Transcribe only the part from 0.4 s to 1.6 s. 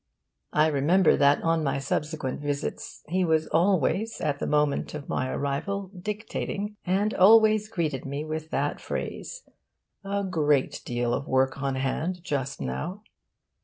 '...I remember that